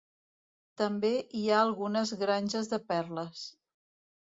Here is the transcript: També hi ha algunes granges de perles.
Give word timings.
També 0.81 1.11
hi 1.41 1.43
ha 1.51 1.59
algunes 1.67 2.15
granges 2.23 2.73
de 2.73 2.83
perles. 2.89 3.47